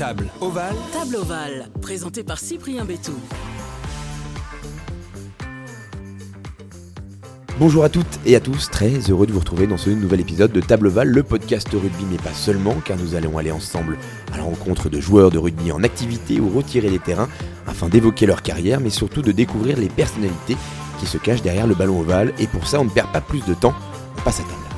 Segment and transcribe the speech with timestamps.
[0.00, 0.74] Table ovale.
[0.94, 3.12] Table ovale, présenté par Cyprien Bétou.
[7.58, 10.52] Bonjour à toutes et à tous, très heureux de vous retrouver dans ce nouvel épisode
[10.52, 13.98] de Table Ovale, le podcast rugby, mais pas seulement, car nous allons aller ensemble
[14.32, 17.28] à la rencontre de joueurs de rugby en activité ou retirer les terrains,
[17.66, 20.56] afin d'évoquer leur carrière, mais surtout de découvrir les personnalités
[20.98, 23.44] qui se cachent derrière le ballon ovale, et pour ça on ne perd pas plus
[23.44, 23.74] de temps,
[24.16, 24.69] on passe à table.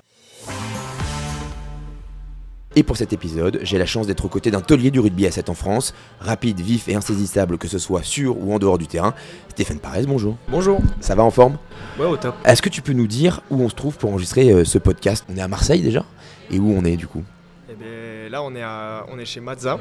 [2.75, 5.31] Et pour cet épisode, j'ai la chance d'être aux côtés d'un taulier du rugby à
[5.31, 8.87] 7 en France, rapide, vif et insaisissable que ce soit sur ou en dehors du
[8.87, 9.13] terrain.
[9.51, 10.37] Stéphane Parez, bonjour.
[10.49, 10.81] Bonjour.
[11.01, 11.59] Ça va en forme?
[11.99, 12.35] Ouais, au top.
[12.47, 15.25] Est-ce que tu peux nous dire où on se trouve pour enregistrer euh, ce podcast?
[15.31, 16.05] On est à Marseille déjà?
[16.51, 17.23] Et où on est du coup?
[17.71, 19.79] Eh bien, là, on est, à- on est chez Mazza,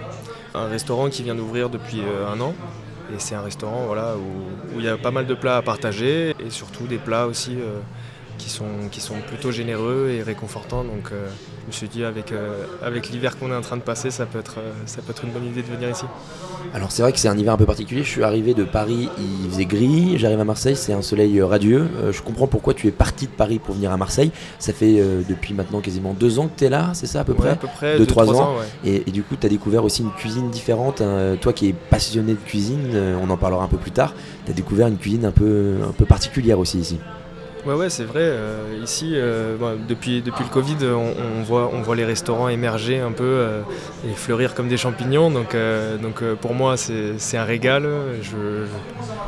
[0.53, 2.53] un restaurant qui vient d'ouvrir depuis euh, un an.
[3.13, 5.61] Et c'est un restaurant voilà, où, où il y a pas mal de plats à
[5.61, 7.79] partager et surtout des plats aussi euh,
[8.41, 10.83] qui, sont, qui sont plutôt généreux et réconfortants.
[10.83, 11.27] Donc, euh,
[11.63, 14.25] je me suis dit, avec, euh, avec l'hiver qu'on est en train de passer, ça
[14.25, 16.05] peut, être, euh, ça peut être une bonne idée de venir ici.
[16.73, 19.09] Alors c'est vrai que c'est un hiver un peu particulier, je suis arrivé de Paris,
[19.43, 21.87] il faisait gris, j'arrive à Marseille, c'est un soleil radieux.
[22.01, 24.31] Euh, je comprends pourquoi tu es parti de Paris pour venir à Marseille.
[24.59, 27.31] Ça fait depuis maintenant quasiment deux ans que tu es là, c'est ça à peu
[27.33, 28.55] Ouais, près à peu près de deux, trois trois ans.
[28.57, 28.89] ouais.
[28.91, 31.01] et, et du coup, tu as découvert aussi une cuisine différente.
[31.01, 31.35] hein.
[31.41, 32.89] Toi qui es passionné de cuisine,
[33.21, 34.13] on en parlera un peu plus tard,
[34.45, 36.97] tu as découvert une cuisine un peu, un peu particulière aussi ici.
[37.65, 38.21] Ouais, ouais, c'est vrai.
[38.21, 42.99] euh, ici, euh, bon, depuis, depuis le Covid, on, voit, on voit les restaurants émerger
[42.99, 43.61] un peu euh,
[44.09, 45.29] et fleurir comme des champignons.
[45.29, 45.55] Donc,
[46.01, 47.87] donc pour moi, c'est un régal.
[48.23, 48.65] Je,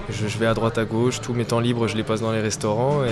[0.09, 1.22] je, je vais à droite, à gauche.
[1.22, 3.03] Tous mes temps libres, je les passe dans les restaurants.
[3.03, 3.09] Et,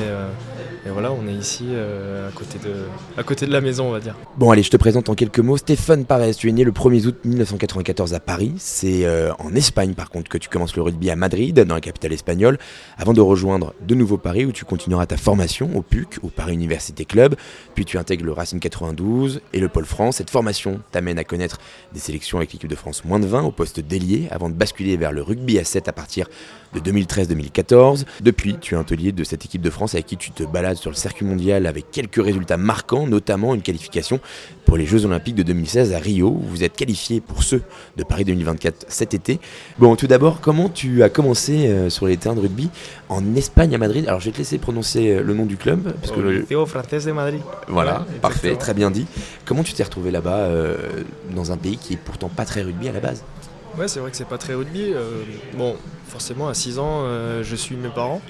[0.84, 2.74] et voilà, on est ici euh, à, côté de,
[3.16, 4.16] à côté de la maison, on va dire.
[4.38, 5.58] Bon allez, je te présente en quelques mots.
[5.58, 8.54] Stéphane Parez, tu es né le 1er août 1994 à Paris.
[8.58, 11.82] C'est euh, en Espagne par contre que tu commences le rugby à Madrid, dans la
[11.82, 12.58] capitale espagnole,
[12.98, 16.56] avant de rejoindre de nouveau Paris où tu continueras ta formation au PUC, au Paris
[16.56, 17.36] Université Club.
[17.76, 20.16] Puis tu intègres le Racing 92 et le Pôle France.
[20.16, 21.60] Cette formation t'amène à connaître
[21.94, 24.98] des sélections avec l'équipe de France moins de 20 au poste d'ailier avant de basculer
[24.98, 26.28] vers le rugby à 7 à partir
[26.74, 28.06] de 2013-2014.
[28.22, 30.71] Depuis, tu es un taulier de cette équipe de France avec qui tu te balades
[30.78, 34.20] sur le circuit mondial avec quelques résultats marquants, notamment une qualification
[34.66, 36.28] pour les Jeux Olympiques de 2016 à Rio.
[36.30, 37.62] où Vous êtes qualifié pour ceux
[37.98, 39.40] de Paris 2024 cet été.
[39.80, 42.70] Bon, tout d'abord, comment tu as commencé euh, sur les terrains de rugby
[43.10, 44.06] en Espagne à Madrid?
[44.08, 45.94] Alors, je vais te laisser prononcer euh, le nom du club.
[46.02, 47.42] Parce que le- Français de Madrid.
[47.68, 49.06] voilà, Ouais, parfait, très bien dit.
[49.46, 50.78] Comment tu t'es retrouvé là-bas, euh,
[51.36, 53.24] dans un pays qui est pourtant pas très rugby à la base?
[53.78, 54.92] Ouais, c'est vrai que c'est pas très rugby.
[54.94, 55.24] euh,
[55.56, 55.76] bon,
[56.08, 58.22] forcément, à 6 ans, euh, je suis mes parents.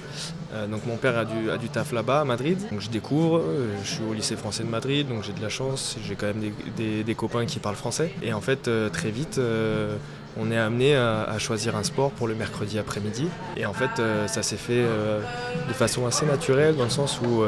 [0.54, 2.58] Euh, donc mon père a du, a du taf là-bas à Madrid.
[2.70, 3.42] Donc je découvre,
[3.82, 6.52] je suis au lycée français de Madrid, donc j'ai de la chance, j'ai quand même
[6.76, 8.12] des, des- copains qui parlent français.
[8.22, 9.40] Et en fait, très vite,
[10.38, 13.28] on est amené à, choisir un sport pour le mercredi après-midi.
[13.56, 13.90] Et en fait,
[14.26, 14.84] ça s'est fait
[15.68, 17.42] de façon assez naturelle, dans le sens où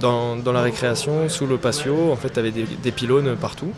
[0.00, 3.72] dans, dans la récréation, sous le patio, en fait, tu avais des, des pylônes partout.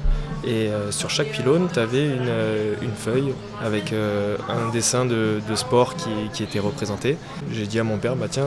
[0.44, 3.32] Et euh, sur chaque pylône, tu avais une, euh, une feuille
[3.64, 7.16] avec euh, un dessin de, sport qui, qui était représenté.
[7.52, 8.46] J'ai dit à mon père, bah tiens,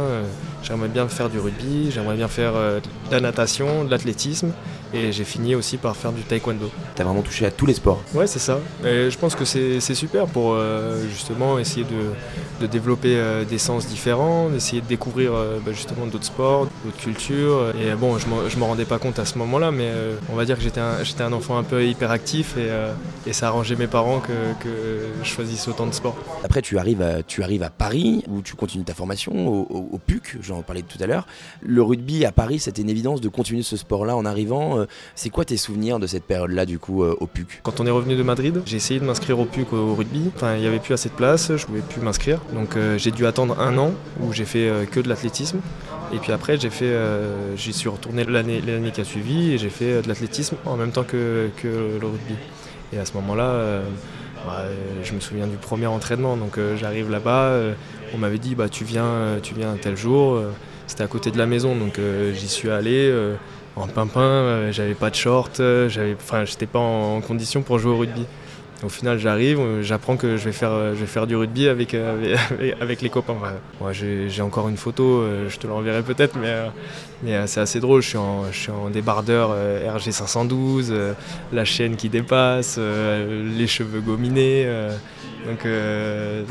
[0.64, 4.52] j'aimerais bien faire du rugby, j'aimerais bien faire de la natation, de l'athlétisme.
[4.96, 6.70] Et j'ai fini aussi par faire du taekwondo.
[6.96, 8.02] T'as vraiment touché à tous les sports.
[8.14, 8.60] Ouais, c'est ça.
[8.86, 13.58] Et je pense que c'est super pour euh, justement essayer de, de développer euh, des
[13.58, 17.74] sens différents, d'essayer de découvrir euh, bah, justement d'autres sports, d'autres cultures.
[17.82, 18.28] Et bon, je
[18.60, 19.92] m'en- rendais pas compte à ce moment-là, mais
[20.32, 20.80] on va dire que j'étais
[21.22, 22.70] un, enfant un peu hyperactif et,
[23.30, 24.32] et ça arrangeait mes parents que,
[24.64, 24.70] que
[25.24, 26.16] je choisisse autant de sports.
[26.44, 29.90] Après, tu arrives, à, tu arrives à Paris, où tu continues ta formation, au, au-
[29.94, 31.28] au PUC, j'en parlais tout à l'heure.
[31.62, 34.85] Le rugby à Paris, c'était une évidence de continuer ce sport-là en arrivant.
[34.86, 37.62] Euh, C'est quoi tes souvenirs de cette période-là, du coup, euh, au PUC?
[37.64, 40.32] Quand on est revenu de Madrid, j'ai essayé de m'inscrire au PUC au rugby.
[40.36, 42.40] Enfin, il n'y avait plus assez de place, je pouvais plus m'inscrire.
[42.54, 43.92] Donc euh, j'ai dû attendre un an
[44.22, 45.60] où j'ai fait que de l'athlétisme.
[46.14, 46.94] Et puis après, j'ai fait,
[47.58, 51.04] j'y suis retourné l'année qui a suivi et j'ai fait de l'athlétisme en même temps
[51.04, 52.36] que, le rugby.
[52.94, 53.82] Et à ce moment-là,
[54.46, 54.66] bah,
[55.04, 56.38] je me souviens du premier entraînement.
[56.38, 57.60] Donc j'arrive là-bas,
[58.14, 60.42] on m'avait dit bah tu viens, tu viens un tel jour.
[60.88, 62.00] C'était à côté de la maison, donc
[62.34, 63.12] j'y suis allé.
[63.76, 67.80] En pimpin, euh, j'avais pas de short, euh, j'avais, enfin, j'étais pas en, condition pour
[67.80, 68.26] jouer au rugby.
[68.84, 71.96] Au final, j'arrive, euh, j'apprends que je vais faire, je vais faire du rugby avec,
[72.82, 73.36] avec, les copains.
[73.82, 76.56] Moi, j'ai, encore une photo, je te l'enverrai peut-être, mais,
[77.24, 78.02] mais c'est assez drôle.
[78.02, 81.14] Je suis en, je suis en débardeur RG 512, euh,
[81.52, 84.68] la chaîne qui dépasse, les cheveux gominés.
[85.46, 86.44] Donc euh,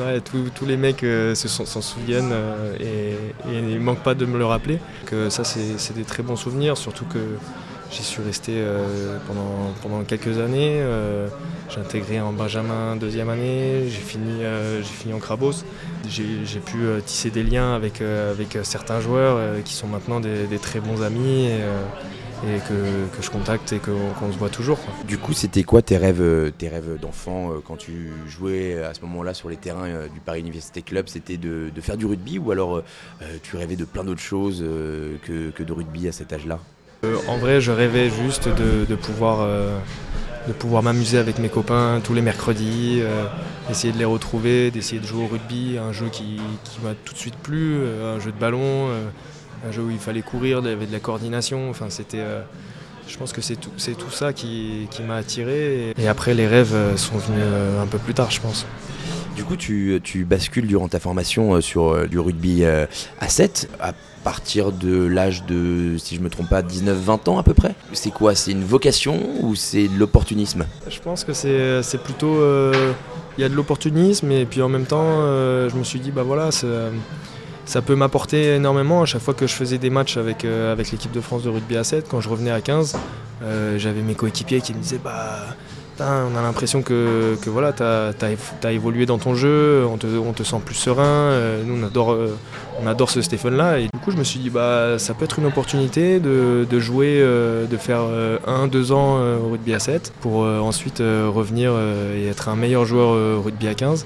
[0.55, 4.47] tous, les mecs euh, s'en souviennent euh, et, et il manque pas de me le
[4.47, 4.79] rappeler.
[5.07, 7.19] Que ça c'est des très bons souvenirs, surtout que
[7.91, 8.63] j'y suis resté
[9.27, 10.83] pendant, quelques années.
[11.71, 14.43] j'ai intégré en Benjamin deuxième année, j'ai fini,
[14.83, 15.65] fini en Crabos.
[16.09, 18.03] J'ai pu tisser des liens avec,
[18.63, 21.49] certains joueurs qui sont maintenant des, très bons amis.
[22.49, 24.79] Et que, je contacte et qu'on se voit toujours.
[25.07, 29.35] Du coup, c'était quoi tes rêves, tes rêves d'enfant quand tu jouais à ce moment-là
[29.35, 32.83] sur les terrains du Paris Université Club C'était de, faire du rugby ou alors
[33.43, 34.65] tu rêvais de plein d'autres choses
[35.23, 36.59] que, de rugby à cet âge-là?
[37.29, 39.47] En vrai, je rêvais juste de, pouvoir
[40.47, 43.01] de pouvoir m'amuser avec mes copains tous les mercredis,
[43.71, 46.41] essayer de les retrouver, d'essayer de jouer au rugby, un jeu qui,
[46.83, 48.89] m'a tout de suite plu, un jeu de ballon,
[49.67, 51.71] un jeu où il fallait courir, il y avait de la coordination.
[51.71, 52.41] Enfin, c'était, euh,
[53.09, 55.93] je pense que c'est tout, c'est tout ça qui, m'a attiré.
[55.99, 58.67] Et, après, les rêves euh, sont venus euh, un peu plus tard, je pense.
[59.37, 62.87] Du coup, tu, bascules durant ta formation sur du rugby à
[63.29, 67.53] 7, à partir de l'âge de, si je me trompe pas, 19-20 ans à peu
[67.53, 67.75] près?
[67.93, 68.37] C'est quoi?
[68.37, 70.67] C'est une vocation ou c'est de l'opportunisme?
[70.89, 72.37] Je pense que c'est, plutôt...
[73.37, 75.23] Il y a de l'opportunisme et puis en même temps,
[75.69, 76.69] je me suis dit, bah voilà, c'est
[77.65, 79.03] ça peut m'apporter énormément.
[79.03, 81.49] À chaque fois que je faisais des matchs avec, euh, avec l'équipe de France de
[81.49, 82.97] rugby à 7, quand je revenais à 15,
[83.43, 85.57] euh, j'avais mes coéquipiers qui me disaient bah,
[86.01, 90.33] on a l'impression que, que, voilà, tu as, évolué dans ton jeu, on te, on
[90.33, 91.05] te sent plus serein.
[91.05, 92.19] Euh, nous, on adore,
[92.83, 93.79] on adore ce Stéphane-là.
[93.79, 96.81] Et du coup, je me suis dit bah, ça peut être une opportunité de, de
[96.81, 98.01] jouer, de faire
[98.47, 101.73] un, deux ans au rugby à 7 pour ensuite revenir
[102.17, 104.05] et être un meilleur joueur au rugby à 15.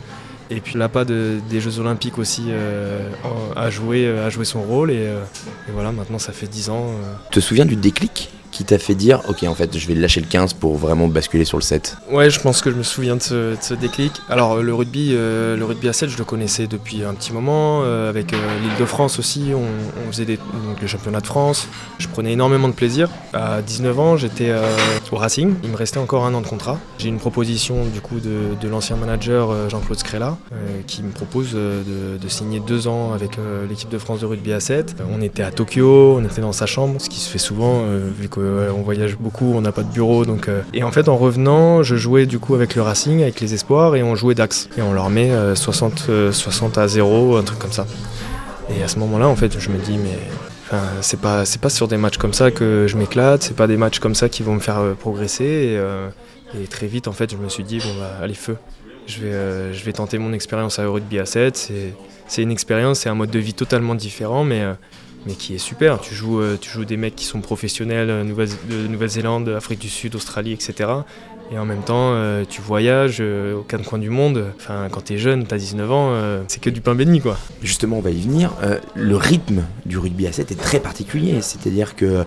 [0.50, 3.10] Et puis l'appât de, des Jeux Olympiques aussi euh,
[3.54, 4.90] a, joué, a joué son rôle.
[4.90, 5.22] Et, euh,
[5.68, 6.86] et, voilà, maintenant ça fait 10 ans.
[6.88, 7.14] Euh.
[7.30, 8.30] Te souviens du déclic?
[8.58, 11.44] Qui t'a fait dire ok en fait je vais lâcher le 15 pour vraiment basculer
[11.44, 14.12] sur le 7 Ouais je pense que je me souviens de ce, déclic.
[14.28, 17.82] Alors le rugby, euh, le rugby à 7 je le connaissais depuis un petit moment,
[17.84, 20.38] euh, avec euh, l'île de France aussi, on, faisait
[20.80, 21.68] le championnat de France.
[21.98, 23.10] Je prenais énormément de plaisir.
[23.32, 24.52] À 19 ans j'étais
[25.12, 26.78] au Racing, il me restait encore un an de contrat.
[26.98, 30.36] J'ai une proposition du coup de, l'ancien manager Jean-Claude Scrella
[30.86, 33.32] qui me propose de, de, signer deux ans avec
[33.68, 34.96] l'équipe de France de rugby à 7.
[35.14, 37.84] On était à Tokyo, on était dans sa chambre, ce qui se fait souvent
[38.18, 38.40] vu que
[38.74, 40.24] on voyage beaucoup, on n'a pas de bureau.
[40.24, 43.40] Donc, euh, Et en fait, en revenant, je jouais du coup avec le Racing, avec
[43.40, 44.68] les Espoirs, et on jouait Dax.
[44.76, 47.86] Et on leur met 60, euh, 60 euh, à 0, un truc comme ça.
[48.76, 50.18] Et à ce moment-là, en fait, je me dis, mais
[51.00, 53.98] c'est pas, pas sur des matchs comme ça que je m'éclate, c'est pas des matchs
[53.98, 55.78] comme ça qui vont me faire progresser.
[56.54, 58.56] Et, très vite, en fait, je me suis dit, bon, bah, allez, feu.
[59.06, 61.72] Je vais, je vais tenter mon expérience à Rugby à 7.
[62.26, 64.62] C'est une expérience, c'est un mode de vie totalement différent, mais
[65.26, 66.00] mais qui est super.
[66.00, 69.88] Tu joues, euh, tu joues des mecs qui sont professionnels euh, de Nouvelle-Zélande, Afrique du
[69.88, 70.90] Sud, Australie, etc.
[71.50, 74.52] Et en même temps, euh, tu voyages au quatre coins du monde.
[74.56, 77.38] Enfin, quand tu es jeune, tu as 19 ans, c'est que du pain béni, quoi.
[77.62, 78.52] Justement, on va y venir.
[78.94, 81.40] le rythme du rugby à 7 est très particulier.
[81.40, 82.24] C'est-à-dire que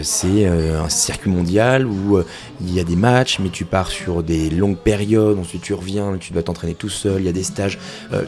[0.00, 2.20] c'est un circuit mondial où
[2.60, 5.38] il y a des matchs, mais tu pars sur des longues périodes.
[5.38, 7.20] Ensuite, tu reviens, tu dois t'entraîner tout seul.
[7.20, 7.78] Il y a des stages.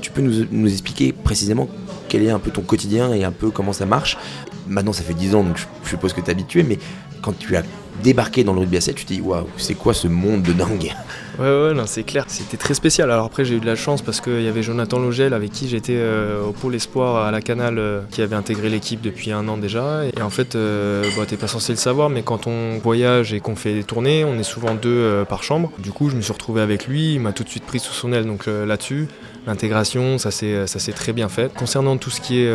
[0.02, 1.69] tu peux nous, nous expliquer précisément
[2.08, 4.19] quel est un peu ton quotidien et un peu comment ça marche?
[4.67, 6.79] Maintenant, ça fait 10 ans, donc je suppose que tu es habitué, mais
[7.23, 7.62] quand tu as
[8.02, 10.52] débarqué dans le rugby à 7, tu te dis waouh, c'est quoi ce monde de
[10.52, 10.93] dingue?
[11.38, 12.26] Ouais, ouais, c'est clair.
[12.29, 13.11] C'était très spécial.
[13.11, 15.69] Alors après, j'ai eu de la chance parce qu'il y avait Jonathan Logel avec qui
[15.69, 19.49] j'étais euh, au pôle espoir à la Canal, euh, qui avait intégré l'équipe depuis un
[19.49, 20.05] an déjà.
[20.17, 23.41] Et en fait, euh, bah, t'es pas censé le savoir, mais quand on voyage et
[23.41, 25.73] qu'on fait des tournées, on est souvent deux par chambre.
[25.79, 27.14] Du coup, je me suis retrouvé avec lui.
[27.14, 28.26] Il m'a tout de suite pris sous son aile.
[28.26, 29.08] Donc là-dessus,
[29.46, 31.52] l'intégration, ça s'est très bien fait.
[31.52, 32.55] Concernant tout ce qui est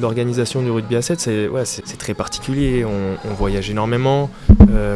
[0.00, 1.64] l'organisation du rugby à 7, c'est ouais,
[1.98, 2.84] très particulier.
[2.84, 4.30] On, voyage énormément.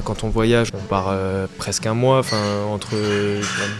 [0.05, 1.15] Quand on voyage, on part
[1.59, 2.23] presque un mois,
[2.71, 2.95] entre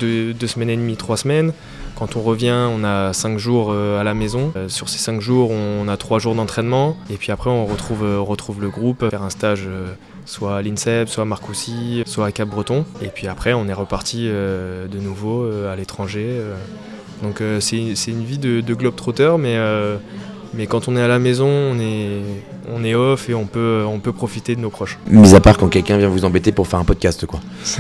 [0.01, 1.53] deux, semaines et demie, trois semaines.
[1.97, 4.53] Quand on revient, on a cinq jours euh, à la maison.
[4.57, 6.97] Euh, sur ces cinq jours, on a trois jours d'entraînement.
[7.09, 9.69] Et puis après, on retrouve, euh, le groupe, faire un stage
[10.27, 12.85] soit à l'INSEP, soit à Marcoussis, soit à Cap-Breton.
[13.01, 16.41] Et puis après, on est reparti de nouveau à l'étranger.
[17.23, 19.59] Donc c'est une vie de, globe-trotteur, mais
[20.55, 22.23] mais quand on est à la maison, on est,
[22.71, 24.99] on est off et on peut, on peut profiter de nos proches.
[25.11, 27.41] Mis à part quand quelqu'un vient vous embêter pour faire un podcast, quoi.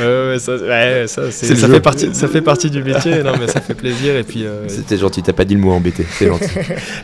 [0.00, 4.16] ouais, ça, ça, fait partie, ça fait partie du métier, non, mais ça fait plaisir.
[4.16, 4.44] Et puis.
[4.44, 6.46] Euh, C'était gentil, t'as pas dit le mot embêter, c'est gentil.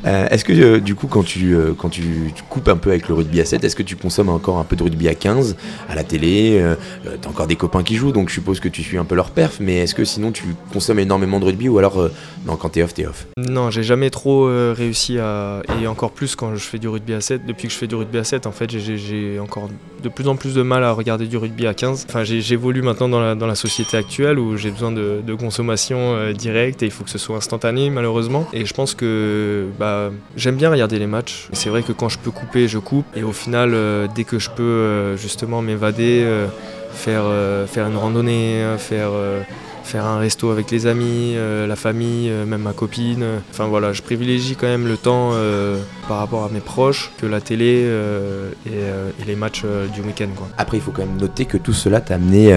[0.06, 3.14] Euh, est-ce que euh, du coup, quand tu, quand tu, coupes un peu avec le
[3.14, 5.56] rugby à 7, est-ce que tu consommes encore un peu de rugby à 15
[5.88, 6.64] à la télé
[7.20, 9.30] T'as encore des copains qui jouent, donc je suppose que tu suis un peu leur
[9.30, 12.08] perf, mais est-ce que sinon tu consommes énormément de rugby ou alors
[12.46, 13.26] non, quand t'es off, t'es off?
[13.36, 15.62] Non, j'ai jamais trop réussi à.
[15.80, 17.46] Et encore plus quand je fais du rugby à 7.
[17.46, 19.68] Depuis que je fais du rugby à 7, en fait, j'ai encore
[20.02, 22.06] de plus en plus de mal à regarder du rugby à 15.
[22.08, 26.86] Enfin, j'évolue maintenant dans la, société actuelle où j'ai besoin de, consommation euh, directe et
[26.86, 28.46] il faut que ce soit instantané, malheureusement.
[28.52, 31.48] Et je pense que bah, j'aime bien regarder les matchs.
[31.52, 33.06] C'est vrai que quand je peux couper, je coupe.
[33.16, 36.26] Et au final, euh, dès que je peux euh, justement m'évader,
[36.92, 37.24] faire,
[37.68, 39.10] faire une randonnée, faire
[39.88, 43.24] faire un resto avec les amis, la famille, même ma copine.
[43.50, 45.32] Enfin voilà, je privilégie quand même le temps
[46.06, 47.88] par rapport à mes proches que la télé
[48.66, 49.64] et, les matchs
[49.94, 50.28] du week-end.
[50.58, 52.52] Après, il faut quand même noter que tout cela t'a amené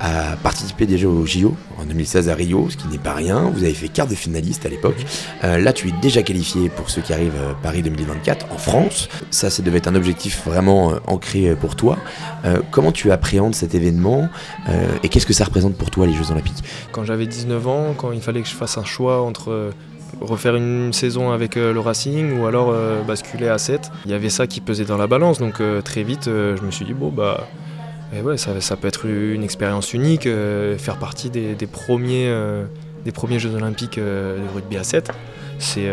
[0.00, 3.50] à participer déjà au JO en 2016 à Rio, ce qui n'est pas rien.
[3.52, 5.04] Vous avez fait quart de finaliste à l'époque.
[5.42, 9.08] là, tu es déjà qualifié pour ceux qui arrivent Paris 2024 en France.
[9.30, 11.98] Ça, ça devait être un objectif vraiment ancré pour toi.
[12.70, 14.28] comment tu appréhendes cet événement
[15.02, 16.62] et qu'est-ce que ça représente pour toi les Jeux Olympiques?
[16.92, 19.70] Quand j'avais 19 ans, quand il fallait que je fasse un choix entre euh,
[20.20, 24.14] refaire une saison avec euh, le Racing ou alors euh, basculer à 7, il y
[24.14, 25.38] avait ça qui pesait dans la balance.
[25.38, 27.46] Donc très vite, je me suis dit, bon, bah.
[28.16, 30.26] Eh ouais, ça, peut être une expérience unique,
[30.78, 32.34] faire partie des, premiers,
[33.04, 35.10] des premiers Jeux Olympiques de rugby à 7,
[35.58, 35.84] c'est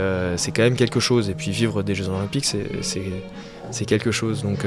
[0.55, 1.29] quand même quelque chose.
[1.29, 4.43] Et puis vivre des Jeux Olympiques, c'est quelque chose.
[4.43, 4.65] Donc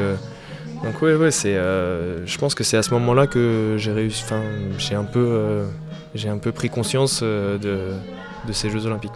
[0.84, 4.24] donc ouais, c'est, je pense que c'est à ce moment-là que j'ai réussi,
[4.76, 5.64] j'ai un peu,
[6.18, 9.12] j'ai un peu pris conscience euh, de, ces Jeux Olympiques.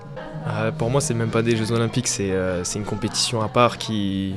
[0.79, 2.33] pour moi, c'est même pas des Jeux Olympiques, c'est,
[2.75, 4.35] une compétition à part qui,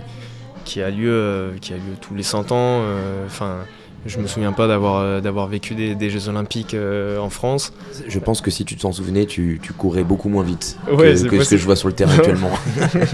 [0.64, 2.82] qui a lieu, qui a lieu tous les 100 ans.
[3.26, 3.58] Enfin,
[4.06, 7.74] je me souviens pas d'avoir euh, vécu des, Jeux Olympiques euh, en France.
[8.08, 11.58] Je pense que si tu t'en souvenais, tu, courais beaucoup moins vite que, ce que
[11.58, 12.52] je vois sur le terrain actuellement.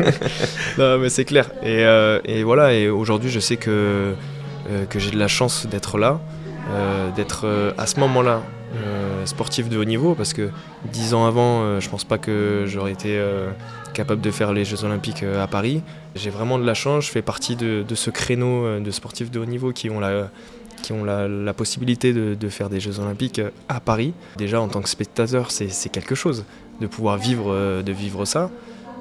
[0.77, 1.50] non, mais c'est clair.
[1.63, 2.74] Et, euh, et, voilà.
[2.74, 4.13] Et aujourd'hui, je sais que
[4.89, 6.22] que j'ai de la chance d'être là,
[7.17, 8.41] d'être à ce moment-là
[9.25, 10.50] sportif de haut niveau, parce que
[10.92, 13.22] dix ans avant, je pense pas que j'aurais été
[13.94, 15.82] capable de faire les Jeux Olympiques à Paris.
[16.16, 17.06] J'ai vraiment de la chance.
[17.06, 20.30] Je fais partie de, ce créneau de sportifs de haut niveau qui ont la
[20.82, 24.13] qui ont la, possibilité de, faire des Jeux Olympiques à Paris.
[24.38, 26.44] Déjà en tant que spectateur, c'est quelque chose
[26.82, 28.50] de pouvoir vivre, euh, de vivre ça.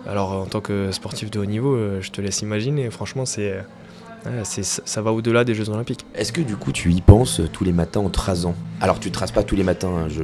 [0.06, 3.64] Alors en tant que sportif de haut niveau, euh, je te laisse imaginer, franchement c'est...
[4.44, 6.04] ça va au-delà des Jeux Olympiques.
[6.14, 8.54] Est-ce que du coup tu y penses tous les matins en trasant?
[8.80, 10.22] Alors tu traces pas tous les matins, hein, je,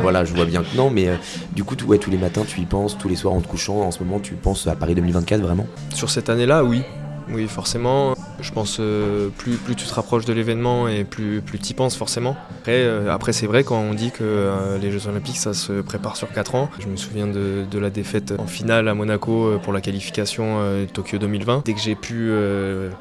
[0.00, 1.16] voilà, je vois bien que non, mais euh,
[1.52, 3.80] du coup ouais, tous les matins tu y penses, tous les soirs en te couchant,
[3.80, 5.66] en ce moment tu penses à Paris 2024 vraiment?
[5.94, 6.82] Sur cette année-là, oui.
[7.32, 8.14] Oui, forcément.
[8.40, 11.74] Je pense euh, plus, plus tu te rapproches de l'événement et plus, plus tu y
[11.74, 12.36] penses forcément.
[12.60, 15.80] Après, euh, après c'est vrai quand on dit que euh, les Jeux Olympiques ça se
[15.80, 16.70] prépare sur 4 ans.
[16.78, 20.58] Je me souviens de, de la défaite en finale à Monaco pour la qualification
[20.92, 21.62] Tokyo 2020.
[21.64, 22.32] Dès que j'ai pu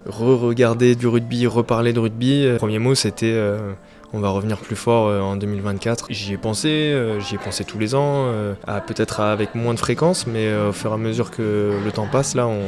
[0.05, 3.35] re-regarder du rugby, reparler de rugby, le premier mot c'était
[4.13, 6.07] on va revenir plus fort euh, en 2024.
[6.09, 8.53] J'y ai pensé, euh, j'y ai pensé tous les ans, euh,
[8.87, 12.35] peut-être avec moins de fréquence, mais au fur et à mesure que le temps passe,
[12.35, 12.59] là on,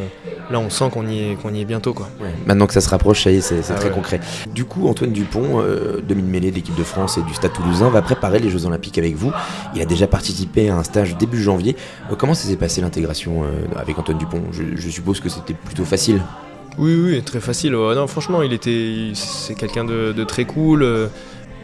[0.52, 1.94] là, on sent qu'on y, est, qu'on y est bientôt.
[1.94, 2.10] Quoi.
[2.46, 4.20] Maintenant que ça se rapproche, ça y est, c'est, ah très concret.
[4.54, 5.64] Du coup, Antoine Dupont,
[6.08, 9.16] demi-mêlée de l'équipe de France et du Stade Toulousain, va préparer les Jeux Olympiques avec
[9.16, 9.32] vous.
[9.76, 11.76] Il a déjà participé à un stage début janvier.
[12.18, 13.44] comment ça s'est passé l'intégration
[13.76, 14.44] avec Antoine Dupont?
[14.52, 16.22] Je, suppose que c'était plutôt facile.
[16.78, 17.76] Oui, oui, très facile.
[18.08, 21.10] franchement, il était, c'est quelqu'un de, très cool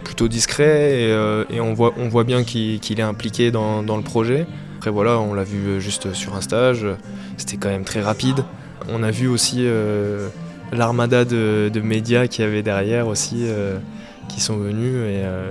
[0.04, 4.46] plutôt discret et, euh, on, voit, bien qu'il est impliqué dans, le projet.
[4.78, 6.86] Après voilà, on l'a vu juste sur un stage,
[7.38, 8.44] c'était quand même très rapide.
[8.90, 10.30] On a vu aussi euh,
[10.72, 13.46] l'armada de, médias qu'il y avait derrière aussi.
[13.48, 13.80] Euh,
[14.28, 14.96] qui sont venus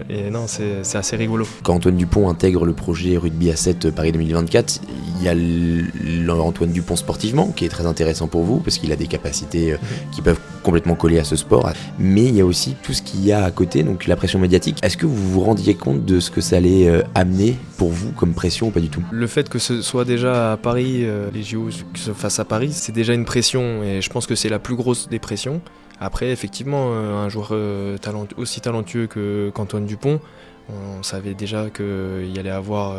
[0.09, 1.47] et, non c'est assez rigolo.
[1.63, 4.81] Quand Antoine Dupont intègre le projet Rugby à 7 Paris 2024,
[5.19, 8.97] il y a Antoine Dupont sportivement qui est très intéressant pour vous parce qu'il a
[8.97, 9.79] des capacités mhm.
[10.13, 11.71] qui peuvent complètement collé à ce sport.
[12.01, 14.41] Mais il y a aussi tout ce qu'il y a à côté, donc la pression
[14.41, 14.79] médiatique.
[14.83, 18.11] Est-ce que vous vous rendiez compte de ce que ça allait euh, amener pour vous
[18.11, 19.03] comme pression ou pas du tout?
[19.13, 22.45] Le fait que ce soit déjà à Paris, euh, les JO que se fassent à
[22.45, 25.61] Paris, c'est déjà une pression et je pense que c'est la plus grosse des pressions.
[26.01, 27.53] Après, effectivement, euh, un joueur
[28.37, 29.07] aussi talentueux
[29.55, 30.21] qu'Antoine Dupont,
[30.69, 32.97] on savait déjà qu'il allait avoir,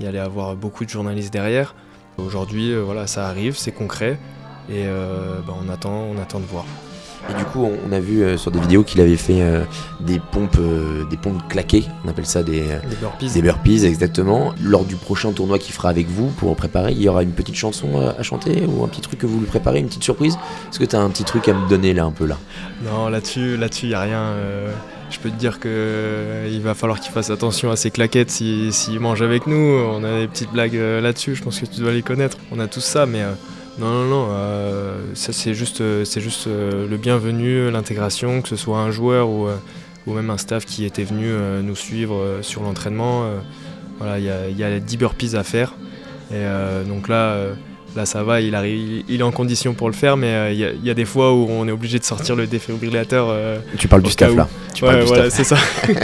[0.00, 1.74] il allait avoir beaucoup de journalistes derrière.
[2.16, 4.18] Aujourd'hui, voilà, ça arrive, c'est concret
[4.70, 4.84] et
[5.46, 6.64] bah, on, attend, on attend de voir.
[7.30, 9.64] Et du coup, on, a vu euh, sur des vidéos qu'il avait fait euh,
[10.00, 11.84] des pompes, euh, des pompes claquées.
[12.04, 12.64] On appelle ça des,
[13.00, 13.32] burpees.
[13.32, 14.54] Des burpees, exactement.
[14.62, 17.54] Lors du prochain tournoi qu'il fera avec vous pour préparer, il y aura une petite
[17.54, 20.36] chanson à chanter ou un petit truc que vous lui préparez, une petite surprise?
[20.70, 22.36] Est-ce que tu as un petit truc à me donner là, un peu là?
[22.84, 24.34] Non, là-dessus, là-dessus, il y a rien.
[25.10, 29.22] je peux te dire qu'il va falloir qu'il fasse attention à ses claquettes s'il mange
[29.22, 29.56] avec nous.
[29.56, 31.36] On a des petites blagues là-dessus.
[31.36, 32.36] Je pense que tu dois les connaître.
[32.52, 33.22] On a tous ça, mais
[33.78, 38.48] non, non, non, euh, ça c'est juste, euh, c'est juste euh, le bienvenu, l'intégration, que
[38.48, 39.48] ce soit un joueur ou,
[40.06, 43.26] même un staff qui était venu nous suivre sur l'entraînement.
[43.98, 45.74] voilà, il y a, 10 burpees à faire.
[46.30, 46.44] Et
[46.86, 47.36] donc là,
[47.96, 50.90] là ça va, il, arrive, il, est en condition pour le faire, mais il y,
[50.90, 53.34] a des fois où on est obligé de sortir le défibrillateur.
[53.78, 55.56] tu parles du staff là Tu parles du voilà, c'est ça.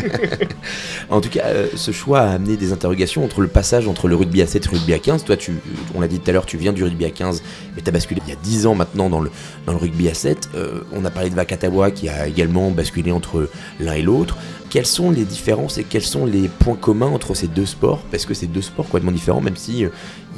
[1.11, 4.15] En tout cas, euh, ce choix a amené des interrogations entre le passage entre le
[4.15, 5.25] rugby à 7 et le rugby à 15.
[5.25, 5.55] Toi, tu,
[5.95, 7.43] on l'a dit tout à l'heure, tu viens du rugby à 15,
[7.75, 9.31] mais tu as basculé il y a 10 ans maintenant dans le,
[9.67, 10.51] dans le rugby à 7.
[10.55, 13.49] Euh, on a parlé de Vakatawa qui a également basculé entre
[13.81, 14.37] l'un et l'autre.
[14.71, 18.05] Quelles sont les différences et quels sont les points communs entre ces deux sports?
[18.13, 19.89] Parce que c'est deux sports complètement différents, même si euh,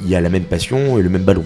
[0.01, 1.45] il y a la même passion et le même ballon.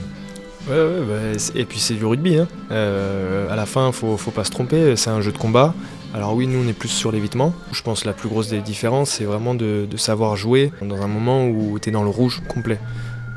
[0.69, 2.37] Ouais, bah, et puis c'est du rugby.
[2.37, 2.47] Hein.
[2.71, 5.73] Euh, à la fin, faut, faut pas se tromper, c'est un jeu de combat.
[6.13, 7.53] Alors oui, nous on est plus sur l'évitement.
[7.71, 11.07] Je pense que la plus grosse des différences, c'est vraiment de, savoir jouer dans un
[11.07, 12.79] moment où tu es dans le rouge complet.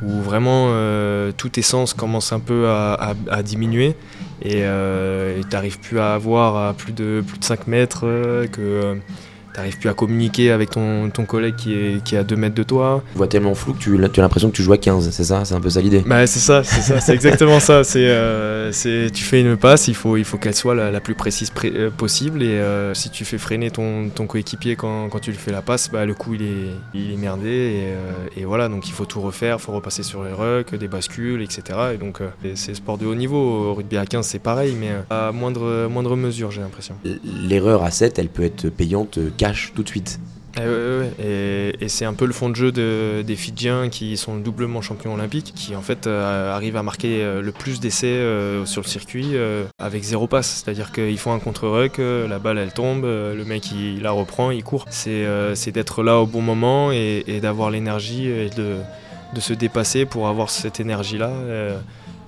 [0.02, 3.14] Où vraiment euh, tout tes sens commence un peu à,
[3.44, 3.94] diminuer
[4.42, 8.96] et tu n'arrives plus à avoir à plus de, plus de 5 mètres, euh, que
[9.52, 12.37] tu n'arrives plus à communiquer avec ton, ton collègue qui est, qui est à 2
[12.37, 13.02] mètres de toi.
[13.12, 15.25] Tu vois tellement flou que tu, tu as l'impression que tu joues à 15, c'est
[15.25, 15.45] ça?
[15.45, 17.85] C'est un peu ça l'idée Bah c'est ça, c'est ça, c'est exactement ça.
[17.85, 21.00] C'est, euh, c'est, tu fais une passe, il faut, il faut qu'elle soit la, la
[21.00, 22.42] plus précise pré- euh, possible.
[22.42, 25.62] Et euh, si tu fais freiner ton, ton coéquipier quand, quand tu lui fais la
[25.62, 27.49] passe, bah le coup il est, il est merdé.
[27.49, 30.75] Et, euh, et voilà, donc il faut tout refaire, il faut repasser sur les rucks,
[30.75, 31.62] des bascules, etc.
[31.95, 32.21] Et donc
[32.54, 33.71] c'est sport de haut niveau.
[33.71, 36.95] Au rugby à 15 c'est pareil, mais à moindre, moindre mesure j'ai l'impression.
[37.49, 40.20] L'erreur à 7, elle peut être payante cash tout de suite.
[40.59, 41.75] Ouais.
[41.80, 45.14] Et, c'est un peu le fond de jeu de- des Fidjiens qui sont doublement champions
[45.14, 48.87] olympiques, qui en fait euh, arrivent à marquer euh, le plus d'essais euh, sur le
[48.87, 49.37] circuit
[49.78, 50.62] avec zéro passe.
[50.62, 54.62] C'est-à-dire qu'ils font un contre-ruck, la balle elle tombe, le mec il, la reprend, il
[54.62, 54.85] court.
[54.90, 58.76] C'est d'être là au bon moment et, d'avoir l'énergie et de,
[59.35, 61.30] de se dépasser pour avoir cette énergie-là.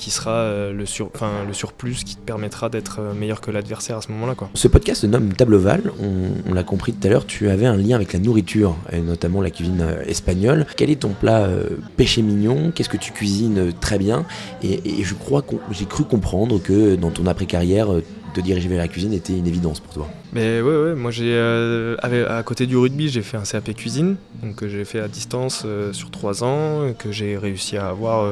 [0.02, 1.11] Qui sera euh, le, sur,
[1.47, 4.35] le surplus qui te permettra d'être euh, meilleur que l'adversaire à ce moment-là.
[4.35, 4.50] Quoi.
[4.54, 5.92] Ce podcast se nomme Table Ovale.
[6.00, 8.99] On, on l'a compris tout à l'heure, tu avais un lien avec la nourriture, et
[8.99, 10.66] notamment la cuisine euh, espagnole.
[10.76, 12.73] Quel est ton plat euh, péché mignon?
[12.75, 14.26] Qu'est-ce que tu cuisines très bien?
[14.64, 17.87] Et, et je crois que j'ai cru comprendre que dans ton après-carrière,
[18.35, 20.09] te diriger vers la cuisine était une évidence pour toi.
[20.32, 24.16] Mais ouais, ouais, moi j'ai euh, à côté du rugby, j'ai fait un CAP cuisine,
[24.42, 28.26] donc que j'ai fait à distance euh, sur trois ans, que j'ai réussi à avoir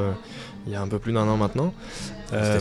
[0.65, 1.73] il y a un peu plus d'un an maintenant.
[2.33, 2.59] Euh,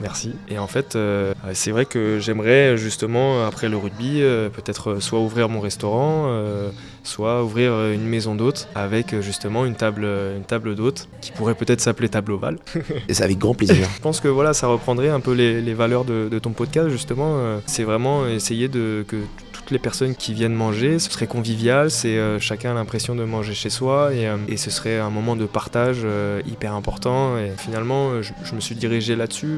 [0.00, 0.32] merci.
[0.48, 5.20] Et en fait, euh, c'est vrai que j'aimerais justement après le rugby, euh, peut-être soit
[5.20, 6.70] ouvrir mon restaurant, euh,
[7.04, 11.80] soit ouvrir une maison d'hôtes avec justement une table, une table d'hôtes qui pourrait peut-être
[11.80, 12.58] s'appeler table ovale.
[13.08, 13.88] Et c'est avec grand plaisir.
[13.94, 16.88] Je pense que voilà, ça reprendrait un peu les, les valeurs de, de ton podcast
[16.88, 17.60] justement.
[17.66, 19.16] C'est vraiment essayer de que
[19.62, 23.22] toutes les personnes qui viennent manger, ce serait convivial, c'est euh, chacun a l'impression de
[23.22, 27.38] manger chez soi et, euh, ce serait un moment de partage euh, hyper important.
[27.38, 29.54] Et finalement, je, me suis dirigé là-dessus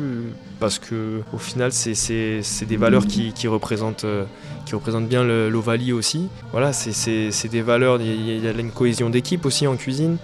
[0.61, 1.95] parce que au final, c'est-
[2.67, 4.05] des valeurs qui, représentent
[4.67, 4.75] qui
[5.07, 6.29] bien l'Ovalie aussi.
[6.53, 7.99] Voilà, c'est- des valeurs.
[8.01, 10.19] Il y, a- une cohésion d'équipe aussi en cuisine.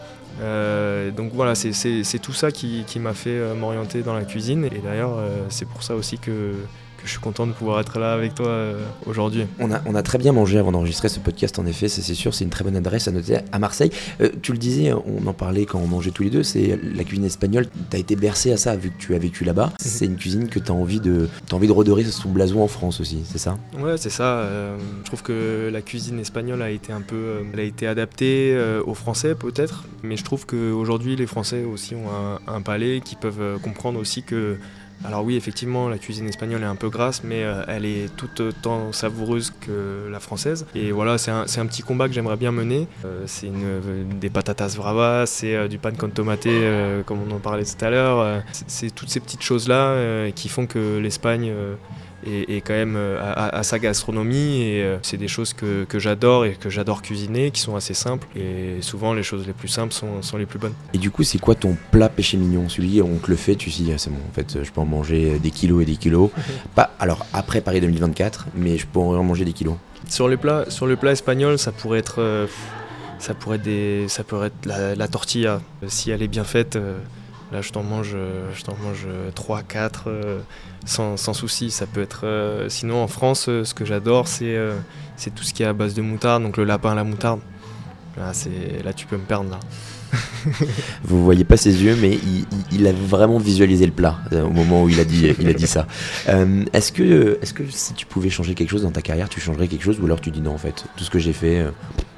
[1.16, 4.64] Donc voilà, c'est- tout ça qui, m'a fait m'orienter dans la cuisine.
[4.66, 5.16] Et d'ailleurs,
[5.48, 6.52] c'est pour ça aussi que,
[7.00, 9.46] que je suis content de pouvoir être là avec toi euh, aujourd'hui.
[9.58, 12.34] On a, on a très bien mangé avant d'enregistrer ce podcast, en effet, c'est sûr,
[12.34, 13.90] c'est une très bonne adresse à noter à Marseille.
[14.20, 17.04] Euh, tu le disais, on en parlait quand on mangeait tous les deux, c'est la
[17.04, 19.72] cuisine espagnole, tu as été bercé à ça vu que tu as vécu là-bas.
[19.80, 22.68] C'est une cuisine que tu as envie de, t'as envie de redorer son blason en
[22.68, 23.56] France aussi, c'est ça?
[23.78, 24.38] Ouais, c'est ça.
[24.40, 28.58] euh, je trouve que la cuisine espagnole a été un peu, elle a été adaptée
[28.86, 33.16] aux Français peut-être, mais je trouve qu'aujourd'hui les Français aussi ont un, un palais qui
[33.16, 34.56] peuvent comprendre aussi que,
[35.04, 38.28] alors oui, effectivement, la cuisine espagnole est un peu grasse, mais euh, elle est tout
[38.42, 40.66] autant savoureuse que la française.
[40.74, 42.86] Et voilà, c'est un, un petit combat que j'aimerais bien mener.
[43.04, 47.38] Euh, c'est euh, des patatas bravas, c'est du pan con tomaté, euh, comme on en
[47.38, 48.42] parlait tout à l'heure.
[48.66, 51.52] C'est- toutes ces petites choses-là qui font que l'Espagne
[52.26, 54.62] et, et quand même euh, à, sa gastronomie.
[54.62, 57.94] Et euh, c'est des choses que, que j'adore et que j'adore cuisiner, qui sont assez
[57.94, 58.26] simples.
[58.36, 60.74] Et souvent, les choses les plus simples sont, sont les plus bonnes.
[60.94, 62.68] Et du coup, c'est quoi ton plat péché mignon?
[62.68, 64.80] Celui, on te le fait, tu te dis, ah, c'est bon, en fait, je peux
[64.80, 66.30] en manger des kilos et des kilos.
[66.74, 69.76] Pas, alors, après Paris 2024, mais je peux en manger des kilos.
[70.08, 72.46] Sur le plat, sur le plat espagnol, ça pourrait être, euh,
[73.18, 75.60] ça pourrait être, des, ça pourrait être la, la tortilla.
[75.86, 76.98] Si elle est bien faite, euh,
[77.52, 78.16] là, je t'en mange,
[78.54, 80.08] je t'en mange 3, 4,
[80.84, 81.70] sans, souci.
[81.70, 82.22] Ça peut être.
[82.24, 84.76] euh, sinon, en France, euh, ce que j'adore, c'est, euh,
[85.16, 87.40] c'est tout ce qui est à base de moutarde, donc le lapin la moutarde.
[88.16, 89.60] Là, c'est, là tu peux me perdre là.
[91.04, 92.18] Vous voyez pas ses yeux, mais
[92.72, 95.32] il, a vraiment visualisé le plat au moment où il a dit,
[95.66, 95.86] ça.
[96.26, 99.68] Est-ce que, est-ce que si tu pouvais changer quelque chose dans ta carrière, tu changerais
[99.68, 101.64] quelque chose ou alors tu dis non en fait, tout ce que j'ai fait,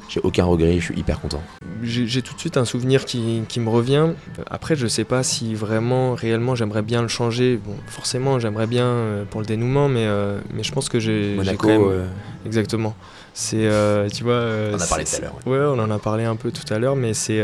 [0.08, 1.42] j'ai aucun regret, je suis hyper content?
[1.82, 4.06] J'ai tout de suite un souvenir qui, qui me revient.
[4.50, 7.58] Après, je sais pas si vraiment, réellement, j'aimerais bien le changer.
[7.64, 11.34] Bon, forcément, j'aimerais bien euh, pour le dénouement, mais, euh, mais je pense que j'ai
[11.34, 11.82] Monaco, quand même.
[11.82, 12.06] euh,
[12.46, 12.94] Exactement.
[13.34, 14.42] C'est, euh, tu vois.
[14.72, 15.58] On en a parlé tout à l'heure, Ouais.
[15.58, 17.42] on en a parlé un peu tout à l'heure, mais c'est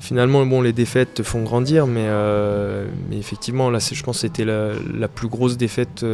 [0.00, 2.08] finalement bon, les défaites te font grandir, mais,
[3.08, 6.04] mais effectivement là, je pense que c'était la, la plus grosse défaite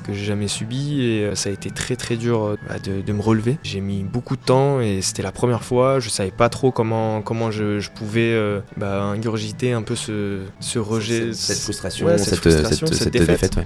[0.00, 3.58] que j'ai jamais subi et ça a été très très dur bah, de, me relever.
[3.62, 6.00] J'ai mis beaucoup de temps et c'était la première fois.
[6.00, 8.36] Je savais pas trop comment, comment je, pouvais
[8.76, 11.32] bah, ingurgiter un peu ce, ce rejet.
[11.32, 13.58] Cette, frustration, cette, défaite.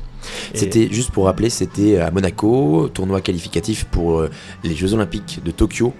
[0.54, 4.26] C'était juste pour rappeler, c'était à Monaco, tournoi qualificatif pour
[4.62, 5.94] les Jeux Olympiques de Tokyo.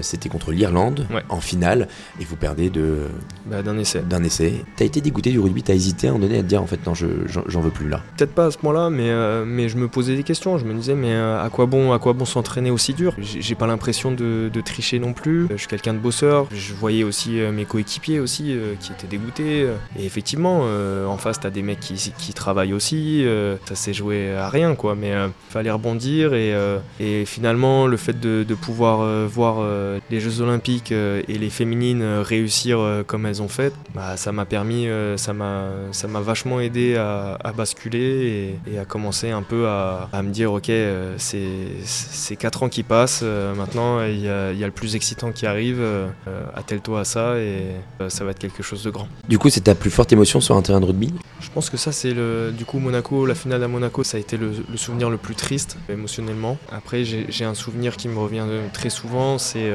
[0.00, 1.88] c'était contre l'Irlande en finale
[2.20, 3.08] et vous perdez de
[3.46, 4.02] bah, d'un essai.
[4.08, 4.64] D'un essai.
[4.76, 6.66] T'as été dégoûté du rugby, t'as hésité à un moment donné à te dire en
[6.66, 8.00] fait non, je, j'en veux plus là?
[8.16, 10.58] Peut-être pas à ce point-là, mais, euh, mais je me posais des questions.
[10.58, 13.14] Je me disais mais euh, à quoi bon, à quoi bon s'entraîner aussi dur?
[13.18, 15.46] J'ai pas l'impression de, tricher non plus.
[15.50, 16.46] Je suis quelqu'un de bosseur.
[16.50, 19.66] Je voyais aussi euh, mes coéquipiers aussi qui étaient dégoûtés.
[19.98, 20.66] Et effectivement,
[21.06, 23.24] en face t'as des mecs qui, qui travaillent aussi.
[23.66, 25.12] ça s'est joué à rien quoi, mais
[25.48, 26.54] fallait rebondir et,
[27.00, 29.64] et finalement le fait de, pouvoir voir
[30.10, 34.88] les Jeux Olympiques et les féminines réussir comme elles ont fait, bah, ça m'a permis,
[34.88, 40.08] euh, ça m'a, ça m'a vachement aidé à, basculer et, à commencer un peu à,
[40.22, 41.48] me dire ok, euh, c'est,
[41.84, 45.82] c'est 4 ans qui passent, euh, maintenant il y, a, le plus excitant qui arrive,
[46.54, 47.76] attelle-toi à ça et
[48.08, 49.08] ça va être quelque chose de grand.
[49.28, 51.12] Du coup, c'est ta plus forte émotion sur un terrain de rugby?
[51.40, 54.20] Je pense que ça, c'est le, du coup Monaco, la finale à Monaco, ça a
[54.20, 56.58] été le, souvenir le plus triste émotionnellement.
[56.72, 59.70] Après, j'ai, j'ai un souvenir qui me revient très souvent, c'est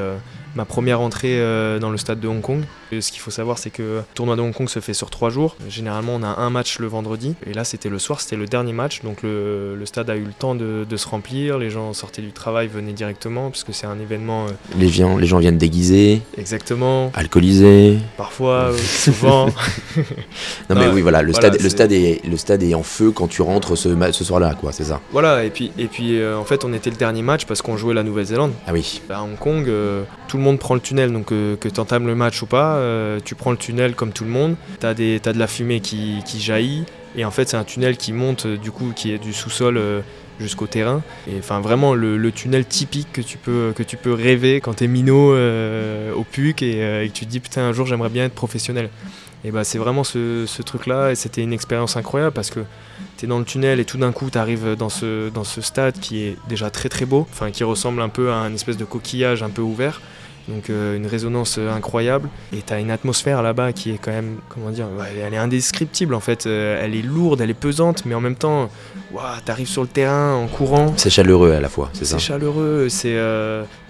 [0.55, 2.63] ma première entrée euh, dans le stade de Hong Kong.
[2.91, 5.29] ce qu'il faut savoir, c'est que le tournoi de Hong Kong se fait sur trois
[5.29, 5.55] jours.
[5.67, 7.35] Généralement, on a un match le vendredi.
[7.45, 9.01] Et là, c'était le soir, c'était le dernier match.
[9.03, 11.57] Donc le, stade a eu le temps de, se remplir.
[11.57, 14.45] Les gens sortaient du travail, venaient directement, puisque c'est un événement.
[14.45, 16.21] Euh, les, gens, les gens viennent déguisés.
[16.37, 17.11] Exactement.
[17.13, 17.97] Alcoolisés.
[18.17, 19.47] Parfois, euh, souvent.
[20.69, 23.27] non, mais oui, voilà, le, stade, le, stade est, le stade est en feu quand
[23.27, 24.99] tu rentres ce, ce soir-là, quoi, c'est ça.
[25.11, 27.93] Voilà, et puis, et puis en fait, on était le dernier match parce qu'on jouait
[27.93, 28.51] la Nouvelle-Zélande.
[28.67, 29.01] Ah oui.
[29.09, 29.69] À Hong Kong,
[30.27, 32.75] tout le monde prend le tunnel, donc euh, que tu entames le match ou pas,
[32.75, 35.79] euh, tu prends le tunnel comme tout le monde, tu as, as, de la fumée
[35.79, 39.17] qui, jaillit, et en fait c'est un tunnel qui monte euh, du coup qui est
[39.17, 39.79] du sous-sol
[40.39, 41.01] jusqu'au terrain.
[41.27, 44.85] Et enfin vraiment le, tunnel typique que tu peux, que tu peux rêver quand tu
[44.85, 48.35] es minot au PUC et, que tu te dis putain un jour j'aimerais bien être
[48.35, 48.89] professionnel.
[49.45, 52.59] Et bah c'est vraiment ce, ce truc-là, et c'était une expérience incroyable parce que
[53.17, 55.61] tu es dans le tunnel et tout d'un coup tu arrives dans ce, dans ce
[55.61, 58.77] stade qui est déjà très très beau, enfin qui ressemble un peu à un espèce
[58.77, 60.01] de coquillage un peu ouvert.
[60.49, 62.29] Donc euh, une résonance euh, incroyable.
[62.53, 64.87] Et tu as une atmosphère là-bas qui est quand même, comment dire,
[65.25, 66.47] elle est indescriptible en fait.
[66.47, 68.69] Euh, elle est lourde, elle est pesante, mais en même temps,
[69.45, 70.93] tu arrives sur le terrain en courant.
[70.97, 72.17] C'est chaleureux à la fois, c'est ça?
[72.17, 73.17] C'est chaleureux, c'est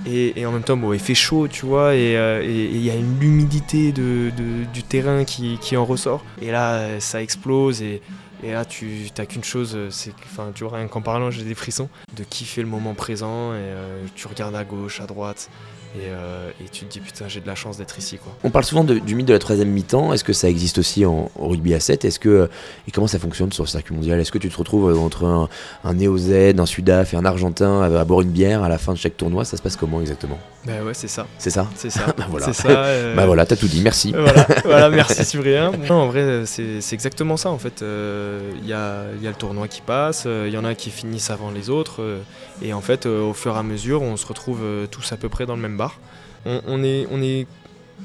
[0.06, 3.22] et, en même temps, bon, il fait chaud, tu vois, et il y a une
[3.22, 4.32] humidité de,
[4.74, 6.24] du terrain qui, qui, en ressort.
[6.42, 8.02] Et là, ça explose et
[8.42, 11.56] et là, tu n'as qu'une chose, c'est enfin, tu vois, rien qu'en parlant, j'ai des
[11.56, 15.50] frissons, de kiffer le moment présent et tu regardes à gauche, à droite.
[15.98, 18.32] Euh, et, tu te dis putain j'ai de la chance d'être ici quoi.
[18.44, 21.32] On parle souvent du mythe de la 13e mi-temps, est-ce que ça existe aussi en,
[21.40, 22.48] rugby à 7 Est-ce que, euh,
[22.88, 24.20] Et comment ça fonctionne sur le circuit mondial?
[24.20, 25.50] Est-ce que tu te retrouves euh, entre un,
[25.84, 29.00] un néo-Z, un Sudaf et un Argentin à, boire une bière à la fin de
[29.00, 29.46] chaque tournoi?
[29.46, 30.38] Ça se passe comment exactement?
[30.66, 31.26] Bah ouais c'est ça.
[31.38, 32.08] C'est ça C'est ça.
[32.18, 32.68] bah voilà, ça,
[33.16, 34.12] bah voilà t'as tout dit, merci.
[34.12, 35.72] voilà, voilà merci Cyprien.
[35.90, 37.82] Non, en vrai c'est exactement ça en fait.
[37.82, 41.30] Il y, a, y, a, le tournoi qui passe, il y en a qui finissent
[41.30, 42.20] avant les autres
[42.62, 45.46] et en fait au fur et à mesure on se retrouve tous à peu près
[45.46, 46.00] dans le même bar
[46.46, 47.48] on, est, on est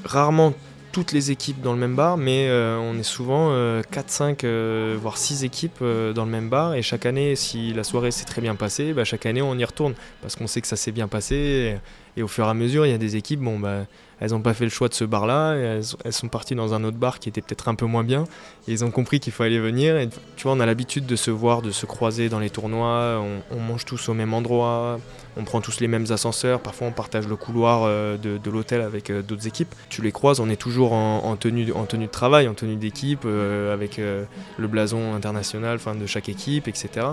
[0.03, 0.53] rarement
[0.91, 3.49] toutes les équipes dans le même bar, mais euh, on est souvent
[3.91, 6.73] 4, 5, euh, voire 6 équipes euh, dans le même bar.
[6.73, 9.65] Et chaque année, si la soirée s'est très bien passée, bah, chaque année on y
[9.65, 11.35] retourne parce qu'on sait que ça s'est bien passé.
[11.35, 11.77] Et,
[12.23, 13.85] au fur et à mesure, il y a des équipes, bon, bah,
[14.19, 16.97] elles n'ont pas fait le choix de ce bar-là, elles, sont parties dans un autre
[16.97, 18.23] bar qui était peut-être un peu moins bien.
[18.67, 19.97] Et ils ont compris qu'il fallait venir.
[19.97, 23.21] Et tu vois, on a l'habitude de se voir, de se croiser dans les tournois,
[23.51, 24.99] on mange tous au même endroit
[25.37, 29.09] on prend tous les mêmes ascenseurs, parfois on partage le couloir euh, de, l'hôtel avec
[29.09, 29.73] euh, d'autres équipes.
[29.89, 33.23] Tu les croises, on est toujours en, tenue, en tenue de travail, en tenue d'équipe,
[33.25, 37.07] euh, avec le blason international de chaque équipe, etc.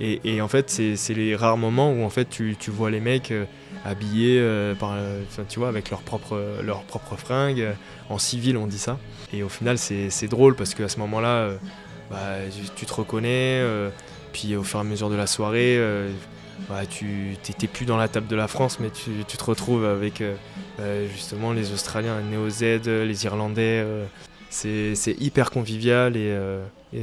[0.00, 3.32] Et, en fait, c'est les rares moments où en fait, tu, vois les mecs
[3.84, 4.42] habillés
[4.78, 4.96] par,
[5.48, 7.66] tu vois, avec leurs propres leur propre fringues,
[8.08, 8.98] en civil on dit ça.
[9.32, 11.50] Et au final, c'est drôle parce qu'à ce moment-là,
[12.10, 12.36] bah,
[12.76, 13.62] tu, te reconnais,
[14.32, 15.78] puis au fur et à mesure de la soirée,
[16.88, 20.34] tu n'étais plus dans la table de la France, mais tu, te retrouves avec euh,
[20.80, 23.82] euh, justement les Australiens, les Néo-Z, les Irlandais.
[23.84, 24.06] Euh,
[24.50, 26.34] c'est hyper convivial et,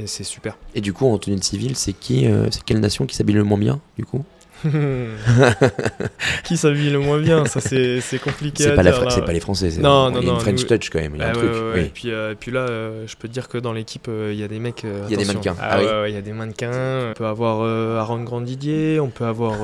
[0.06, 0.58] c'est super.
[0.74, 3.44] Et du coup, en tenue de civil, c'est qui, c'est quelle nation qui s'habille le
[3.44, 4.24] moins bien, du coup?
[6.44, 8.64] qui s'habille le moins bien Ça, c'est compliqué.
[8.64, 9.70] C'est pas, pas les Français.
[9.78, 11.14] Non, non, il y a une French touch quand même.
[11.14, 11.50] Il y a un truc.
[11.76, 12.66] Et, puis, et puis là,
[13.06, 14.84] je peux te dire que dans l'équipe, il y a des mecs.
[14.84, 15.56] il y a des mannequins.
[15.60, 17.10] Ah, ah il y a des mannequins.
[17.10, 17.62] On peut avoir
[17.98, 19.58] Aaron Grandidier, on peut avoir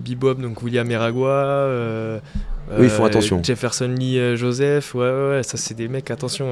[0.00, 2.20] Bibob, donc William Eragua.
[2.78, 3.42] Eux, ils font attention.
[3.42, 6.46] Jefferson Lee Joseph, ouais, ouais, ouais, ça c'est des mecs, attention.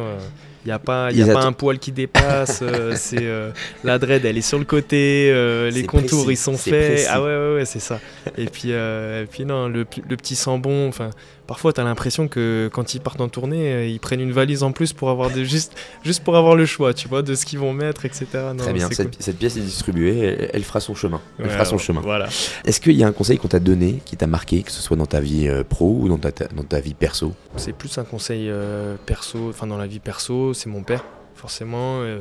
[0.64, 2.60] Il n'y a pas, y a pas un poil qui dépasse.
[2.62, 3.50] euh, c'est euh,
[3.84, 5.30] la dread, elle est sur le côté.
[5.32, 6.94] euh, les contours, précis, ils sont faits.
[6.94, 7.06] précis.
[7.08, 8.00] Ah ouais, ouais, ouais, c'est ça.
[8.36, 10.88] Et puis, euh, et puis non, le, le petit sambon.
[10.88, 11.10] Enfin,
[11.48, 14.62] parfois, tu as l'impression que quand ils partent en tournée, euh, ils prennent une valise
[14.62, 15.72] en plus pour avoir des, juste,
[16.04, 18.26] juste pour avoir le choix, tu vois, de ce qu'ils vont mettre, etc.
[18.54, 19.16] Non, Très bien, cette, cool.
[19.18, 21.20] cette pièce est distribuée, elle, elle fera son chemin.
[21.40, 22.00] Elle Ouais, fera son chemin.
[22.02, 22.28] Voilà.
[22.64, 24.96] Est-ce qu'il y a un conseil qu'on t'a donné, qui t'a marqué, que ce soit
[24.96, 27.32] dans ta vie euh, pro ou dans ta, ta- dans ta vie perso?
[27.56, 31.02] C'est plus un conseil euh, perso, enfin dans la vie perso, c'est mon père,
[31.34, 32.02] forcément.
[32.02, 32.20] euh,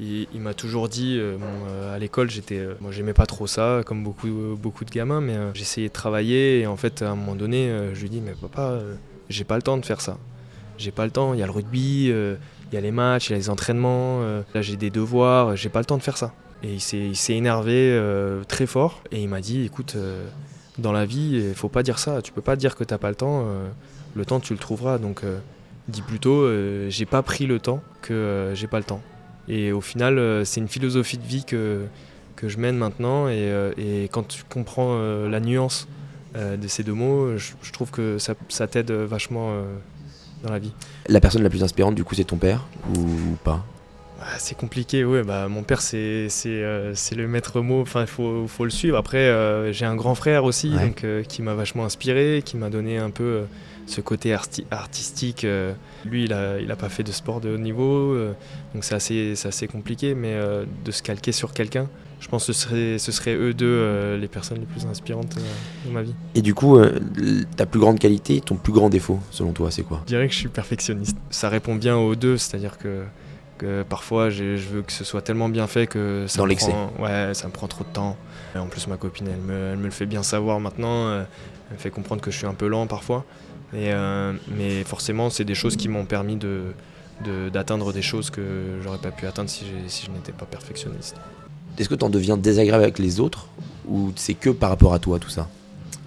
[0.00, 1.36] il m'a toujours dit, euh,
[1.68, 5.20] euh, à l'école, j'étais, euh, moi j'aimais pas trop ça, comme beaucoup, beaucoup de gamins,
[5.20, 8.32] mais j'essayais de travailler et en fait, à un moment donné, je lui dis, mais
[8.32, 8.80] papa,
[9.28, 10.18] j'ai pas le temps de faire ça.
[10.76, 13.32] J'ai pas le temps, il y a le rugby, il y a les matchs, il
[13.32, 14.20] y a les entraînements,
[14.54, 16.32] là j'ai des devoirs, j'ai pas le temps de faire ça.
[16.62, 18.00] Et il s'est énervé
[18.48, 19.96] très fort et il m'a dit, écoute,
[20.78, 23.10] dans la vie, il faut pas dire ça, tu peux pas dire que t'as pas
[23.10, 23.46] le temps.
[24.14, 25.22] le temps tu le trouveras donc
[25.86, 26.48] dis plutôt
[26.88, 29.00] j'ai pas pris le temps que j'ai pas le temps
[29.48, 31.84] et au final euh, c'est une philosophie de vie que,
[32.36, 33.28] que je mène maintenant.
[33.28, 35.88] Et, euh, quand tu comprends euh, la nuance
[36.34, 39.54] de ces deux mots je, trouve que ça, t'aide vachement
[40.42, 40.72] dans la vie.
[41.06, 43.64] La personne la plus inspirante, du coup, c'est ton père ou pas?
[44.26, 45.22] Ah, c'est compliqué, ouais.
[45.22, 47.82] Bah, mon père, c'est c'est euh, c'est le maître mot.
[47.82, 48.96] Enfin, il faut, faut le suivre.
[48.96, 50.86] Après, euh, j'ai un grand frère aussi, Ouais.
[50.86, 53.44] donc euh, qui m'a vachement inspiré, qui m'a donné un peu euh,
[53.86, 55.46] ce côté arti- artistique.
[56.06, 58.16] lui, il a, il a pas fait de sport de haut niveau,
[58.72, 60.14] donc c'est assez, c'est assez compliqué.
[60.14, 60.34] Mais
[60.84, 61.86] de se calquer sur quelqu'un,
[62.18, 65.36] je pense que ce serait, ce serait eux deux les personnes les plus inspirantes
[65.86, 66.14] de ma vie.
[66.34, 66.78] Et du coup,
[67.58, 70.00] ta plus grande qualité, ton plus grand défaut, selon toi, c'est quoi?
[70.04, 71.18] Je dirais que je suis perfectionniste.
[71.28, 73.02] Ça répond bien aux deux, c'est-à-dire que,
[73.58, 76.92] que parfois je veux que ce soit tellement bien fait que ça Dans me prend-
[76.98, 78.16] Ouais, ça me prend trop de temps.
[78.54, 81.06] Et en plus, ma copine, elle me, elle me le fait bien savoir maintenant.
[81.08, 81.24] euh,
[81.70, 83.24] Elle me fait comprendre que je suis un peu lent parfois.
[83.72, 86.72] Et, euh, mais forcément, c'est des choses qui m'ont permis de
[87.24, 91.14] de- d'atteindre des choses que j'aurais pas pu atteindre si, si je n'étais pas perfectionniste.
[91.78, 93.46] Est-ce que t'en deviens désagréable avec les autres
[93.88, 95.48] ou c'est que par rapport à toi, tout ça?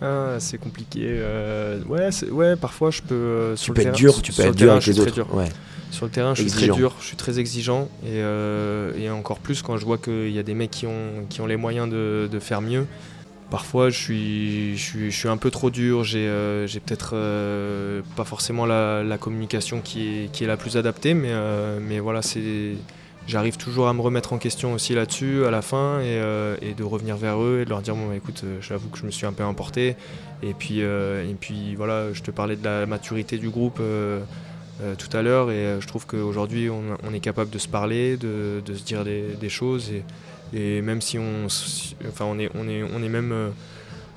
[0.01, 1.01] Ah, c'est compliqué.
[1.07, 3.15] euh, ouais, ouais, parfois je peux.
[3.15, 4.91] euh, Tu sur peux le être terrain- dur, tu peux être dur terrain, avec je
[4.91, 5.29] suis les très autres.
[5.29, 5.36] dur.
[5.38, 5.49] Ouais.
[5.89, 6.73] Sur le terrain, je suis Exigeant.
[6.73, 10.29] très dur, je suis très exigeant et, euh, et encore plus quand je vois qu'il
[10.31, 12.86] y a des mecs qui ont, qui ont les moyens de, de faire mieux.
[13.49, 16.27] Parfois, je suis, je suis, je suis un peu trop dur, j'ai
[16.86, 17.15] peut-être
[18.17, 21.31] pas forcément la, la communication qui est, qui est la plus adaptée, mais,
[21.81, 22.73] mais voilà, c'est.
[23.27, 26.83] J'arrive toujours à me remettre en question aussi là-dessus à la fin et, euh, de
[26.85, 29.25] revenir vers eux et de leur dire bon écoute euh, j'avoue que je me suis
[29.25, 29.97] un peu emporté.
[30.41, 33.81] Et puis, euh, et puis voilà je te parlais de la maturité du groupe
[34.97, 38.83] tout à l'heure et je trouve qu'aujourd'hui on, est capable de se parler, de, se
[38.83, 39.91] dire des, choses
[40.53, 41.47] et, même si on,
[42.07, 43.51] enfin on est, on est, on est même,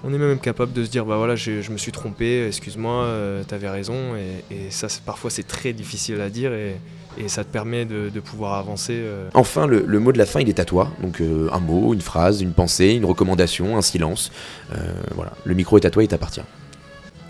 [0.04, 3.08] on est même capable de se dire bah voilà je, me suis trompé, excuse-moi,
[3.48, 4.14] t'avais raison
[4.50, 6.76] et, ça parfois c'est très difficile à dire et,
[7.18, 8.94] et ça te permet de, de pouvoir avancer.
[8.94, 9.28] euh.
[9.34, 10.90] Enfin, le, le mot de la fin, il est à toi.
[11.02, 14.30] Donc, euh, un mot, une phrase, une pensée, une recommandation, un silence.
[14.72, 14.76] Euh,
[15.14, 16.42] voilà, le micro est à toi, il t'appartient.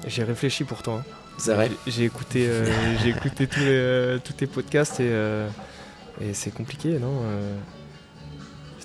[0.06, 0.98] J'ai réfléchi pourtant.
[0.98, 1.04] hein.
[1.38, 2.48] C'est vrai J'ai- écouté,
[3.02, 5.10] j'ai écouté tous, les, tous tes podcasts et,
[6.20, 7.22] et c'est compliqué, non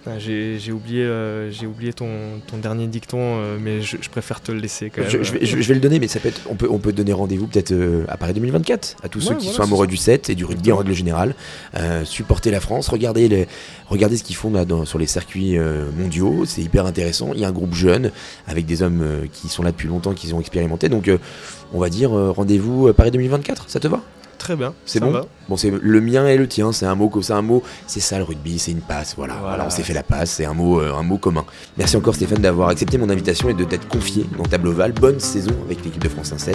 [0.05, 2.07] putain, J'ai oublié, euh, j'ai oublié ton,
[2.47, 5.09] ton dernier dicton, euh, mais je, je préfère te le laisser quand même.
[5.09, 6.93] je, je vais, je- vais le donner, mais ça peut être, on, peut, on peut
[6.93, 9.97] donner rendez-vous peut-être euh, à Paris 2024 à tous ceux qui voilà, sont amoureux du
[9.97, 11.35] set et du rugby en règle générale.
[12.03, 13.47] Supportez la France, regardez, les,
[13.87, 15.57] regardez ce qu'ils font là, dans- sur les circuits
[15.97, 17.31] mondiaux, c'est hyper intéressant.
[17.33, 18.11] Il y a un groupe jeune
[18.47, 20.89] avec des hommes qui sont là depuis longtemps, qui ont expérimenté.
[20.89, 21.09] Donc,
[21.73, 24.01] on va dire rendez-vous Paris 2024, ça te va?
[24.45, 25.25] Très bien, C'est bon va.
[25.49, 27.99] Bon, c'est le mien et le tien, c'est un mot comme ça, un mot, c'est
[27.99, 29.49] ça le rugby, c'est une passe, voilà, Voilà.
[29.55, 31.45] voilà, on s'est fait la passe, c'est un mot, euh, un mot commun.
[31.79, 34.91] Merci encore Stéphane d'avoir accepté mon invitation et de t'être confié dans Tableau Val.
[34.91, 36.53] Bonne saison avec l'équipe de France 1-7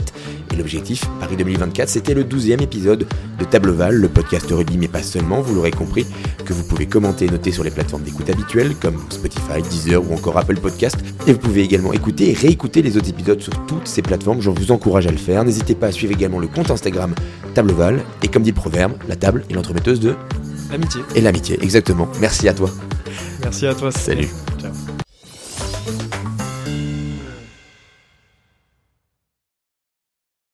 [0.52, 3.08] et l'objectif Paris 2024, c'était le 12e épisode
[3.40, 6.06] de Tableau Val, le podcast rugby, mais pas seulement, vous l'aurez compris,
[6.44, 10.14] que vous pouvez commenter et noter sur les plateformes d'écoute habituelles comme Spotify, Deezer ou
[10.14, 10.96] encore Apple Podcast.
[11.26, 14.50] Et vous pouvez également écouter et réécouter les autres épisodes sur toutes ces plateformes, je
[14.50, 15.42] vous encourage à le faire.
[15.44, 17.14] N'hésitez pas à suivre également le compte Instagram
[17.54, 17.72] Table
[18.22, 20.14] Et comme dit le proverbe, la table est l'entremetteuse de
[20.70, 21.00] L'amitié.
[21.14, 22.08] et l'amitié, exactement.
[22.20, 22.70] Merci à toi.
[23.42, 23.90] Merci à toi.
[23.90, 24.28] Salut.